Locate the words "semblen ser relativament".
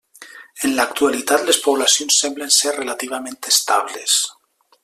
2.25-3.39